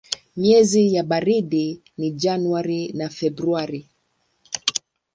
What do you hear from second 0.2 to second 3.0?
Miezi ya baridi ni Januari